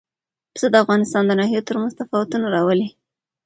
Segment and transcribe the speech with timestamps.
[0.53, 2.87] پسه د افغانستان د ناحیو ترمنځ تفاوتونه راولي.